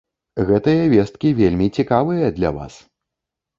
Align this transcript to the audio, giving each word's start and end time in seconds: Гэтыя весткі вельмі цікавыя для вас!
Гэтыя 0.47 0.87
весткі 0.93 1.35
вельмі 1.41 1.69
цікавыя 1.81 2.35
для 2.41 2.55
вас! 2.59 2.83